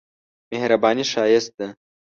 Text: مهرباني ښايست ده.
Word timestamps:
مهرباني 0.51 1.03
ښايست 1.11 1.47
ده. 1.59 1.67